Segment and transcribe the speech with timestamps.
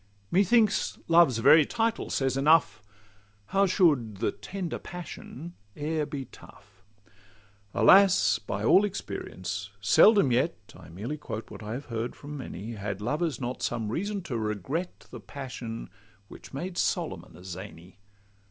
[0.31, 2.81] Methinks Love's very title says enough:
[3.53, 6.81] How should 'the tender passion' e'er be tough?
[7.71, 8.39] Alas!
[8.39, 12.99] by all experience, seldom yet (I merely quote what I have heard from many) Had
[12.99, 15.87] lovers not some reason to regret The passion
[16.29, 17.99] which made Solomon a zany.